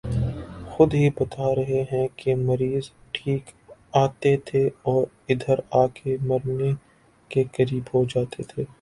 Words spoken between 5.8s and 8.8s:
آ کہ مرنے کے قریب ہو جاتے تھے